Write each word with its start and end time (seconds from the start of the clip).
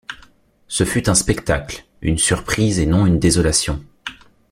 Ce 0.67 0.83
fut 0.83 1.09
un 1.09 1.13
spectacle, 1.13 1.85
une 2.01 2.17
surprise 2.17 2.79
et 2.79 2.87
non 2.87 3.05
une 3.05 3.19
désolation. 3.19 3.85